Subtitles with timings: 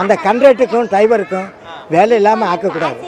[0.00, 1.48] அந்த கண்ட்ராக்டருக்கும் டிரைவருக்கும்
[1.94, 3.00] வேலை இல்லாமல் ஆக்கக்கூடாது.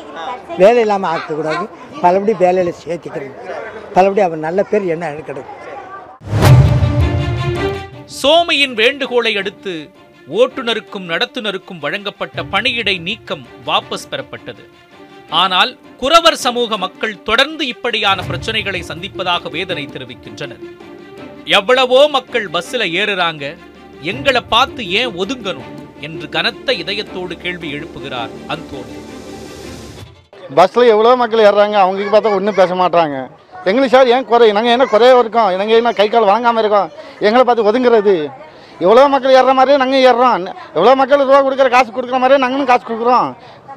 [0.61, 1.65] வேலை இல்லாமல் ஆக்கக்கூடாது.
[2.03, 3.35] பலபடி வேலையில் சேர்த்துக்கிறது.
[3.97, 5.59] பலபடி அவர் நல்ல பேர் என்ன கிடைக்கும்.
[8.21, 9.75] சோமையின் வேண்டுகோளை அடுத்து
[10.39, 14.65] ஓட்டுநருக்கும் நடத்துனருக்கும் வழங்கப்பட்ட பணியிடை நீக்கம் வாபஸ் பெறப்பட்டது.
[15.43, 15.71] ஆனால்
[16.03, 20.65] குறவர் சமூக மக்கள் தொடர்ந்து இப்படியான பிரச்சனைகளை சந்திப்பதாக வேதனை தெரிவிக்கின்றனர்.
[21.59, 23.45] எவ்வளவோ மக்கள் பஸ்ஸில் ஏறுறாங்க.
[24.13, 25.71] எங்களை பார்த்து ஏன் ஒதுங்கணும்?
[26.07, 28.97] என்று கனத்த இதயத்தோடு கேள்வி எழுப்புகிறார் அந்தோனி
[30.57, 31.77] பஸ்ஸில் எவ்வளோ மக்கள் ஏறுறாங்க?
[31.83, 33.17] அவங்களுக்கு பார்த்தா ஒன்றும் பேச மாட்றாங்க.
[33.69, 34.49] எங்களுக்கு சார் ஏன் குறை?
[34.57, 35.51] நாங்கள் என்ன குறைய இருக்கோம்?
[35.61, 36.89] நாங்கள் என்ன கை கால் வாங்காமல் இருக்கோம்?
[37.27, 38.15] எங்களை பார்த்து ஒதுங்குறது.
[38.85, 40.45] எவ்வளோ மக்கள் ஏறுற மாதிரியே நாங்கள் ஏறுறோம்.
[40.77, 43.29] எவ்வளோ மக்கள் ரூபா கொடுக்குற காசு கொடுக்குற மாதிரியே நாங்களும் காசு கொடுக்குறோம்.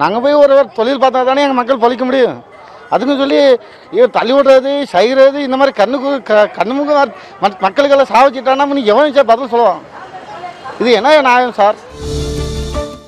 [0.02, 2.38] நாங்கள் போய் ஒரு ஒரு தொழில் பார்த்தா தானே எங்கள் மக்கள் பொழைக்க முடியும்.
[2.94, 3.40] அதுக்கும் சொல்லி
[3.98, 6.92] இவர் தள்ளி விடுறது செய்கிறது இந்த மாதிரி கண்ணுக்கு க கண்ணுமுக
[7.66, 9.82] மக்களுக்கெல்லாம் சாவச்சிட்டான்னா நீ எவனும் சார் பதில் சொல்லுவான்.
[10.82, 11.78] இது என்ன நியாயம் சார்?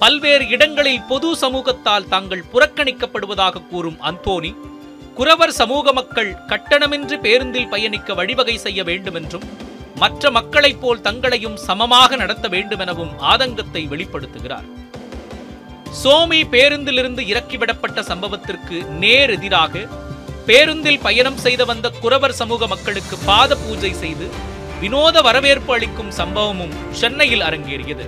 [0.02, 4.52] பல்வேறு இடங்களில் பொது சமூகத்தால் தாங்கள் புறக்கணிக்கப்படுவதாக கூறும் அந்தோனி
[5.16, 9.48] குறவர் சமூக மக்கள் கட்டணமின்றி பேருந்தில் பயணிக்க வழிவகை செய்ய வேண்டுமென்றும்
[10.02, 14.68] மற்ற மக்களைப் போல் தங்களையும் சமமாக நடத்த வேண்டுமெனவும் ஆதங்கத்தை வெளிப்படுத்துகிறார்.
[16.02, 19.88] சோமி பேருந்திலிருந்து இறக்கிவிடப்பட்ட சம்பவத்திற்கு நேர் எதிராக
[20.46, 24.27] பேருந்தில் பயணம் செய்து வந்த குறவர் சமூக மக்களுக்கு பாத பூஜை செய்து
[24.82, 28.08] வினோத வரவேற்பு அளிக்கும் சம்பவமும் சென்னையில் அரங்கேறியது.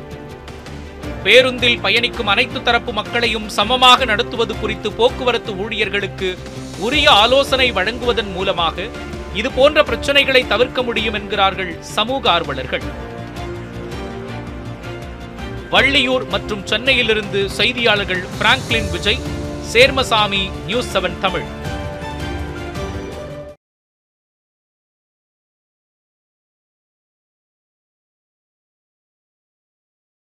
[1.24, 6.38] பேருந்தில் பயணிக்கும் அனைத்து தரப்பு மக்களையும் சமமாக நடத்துவது குறித்து போக்குவரத்து ஊழியர்களுக்கு
[6.80, 8.88] உரிய ஆலோசனை வழங்குவதன் மூலமாக
[9.34, 12.86] இது போன்ற பிரச்சனைகளை தவிர்க்க முடியும் என்கிறார்கள் சமூக ஆர்வலர்கள்.
[15.70, 19.24] வள்ளியூர் மற்றும் சென்னையிலிருந்து செய்தியாளர்கள் Franklin Vijay
[19.74, 21.59] Sermasamy news seven Tamil.